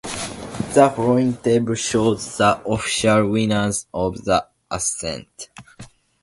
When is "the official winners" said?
2.37-3.85